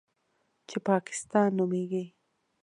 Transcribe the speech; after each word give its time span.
چې 0.69 0.77
پاکستان 0.87 1.49
نومېږي. 1.57 2.03